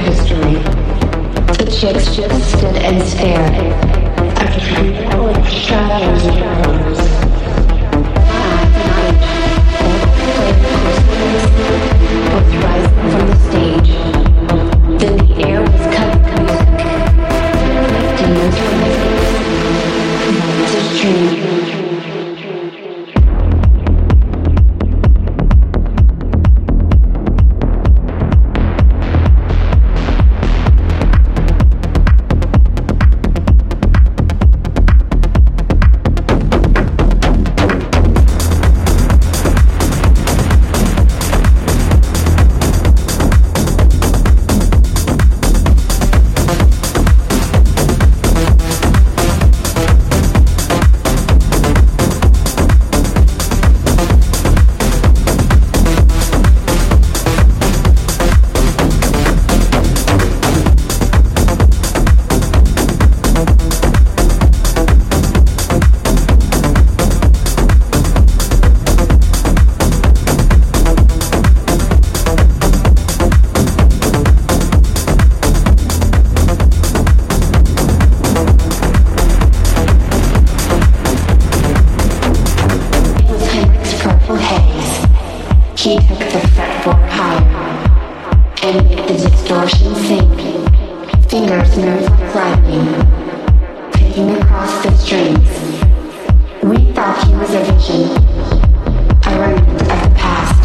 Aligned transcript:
history. 0.00 0.54
The 1.56 1.70
chicks 1.70 2.14
just 2.16 2.58
stood 2.58 2.76
and 2.76 3.02
stared. 3.02 3.54
A 4.38 4.60
train 4.60 4.94
of 5.12 5.48
shadows 5.48 7.23
purple 84.34 84.46
haze, 84.46 85.80
he 85.80 85.96
took 85.96 86.18
the 86.18 86.40
fretboard 86.54 87.08
higher 87.08 87.40
and 88.62 88.88
made 88.88 89.08
the 89.08 89.28
distortion 89.28 89.94
sink. 89.94 90.40
Fingers 91.28 91.76
moved 91.76 92.08
like 92.34 93.92
picking 93.92 94.30
across 94.30 94.82
the 94.84 94.96
strings. 94.96 95.48
We 96.62 96.92
thought 96.92 97.22
he 97.26 97.34
was 97.34 97.54
a 97.54 97.64
vision, 97.64 98.10
a 99.26 99.38
remnant 99.38 99.82
of 99.82 99.86
the 99.86 100.14
past, 100.16 100.62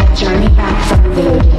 a 0.00 0.16
journey 0.16 0.48
back 0.56 0.88
from 0.88 1.14
the 1.14 1.51